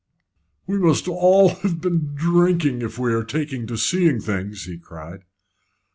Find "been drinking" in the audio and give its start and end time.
1.63-2.81